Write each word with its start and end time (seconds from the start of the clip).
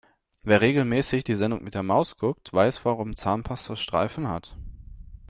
Wer 0.41 0.61
regelmäßig 0.61 1.25
die 1.25 1.35
Sendung 1.35 1.63
mit 1.63 1.75
der 1.75 1.83
Maus 1.83 2.17
guckt, 2.17 2.51
weiß 2.51 2.83
warum 2.85 3.15
Zahnpasta 3.15 3.75
Streifen 3.75 4.27
hat. 4.27 4.57